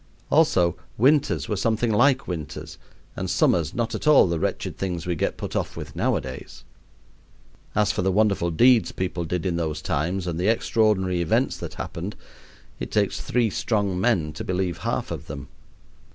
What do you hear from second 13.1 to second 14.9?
three strong men to believe